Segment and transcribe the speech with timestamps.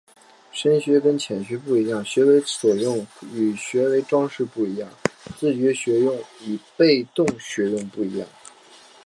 [0.51, 4.89] 深学与浅学不一样、学为所用与学为‘装饰’不一样、
[5.37, 8.27] 自觉学用与被动学用不一样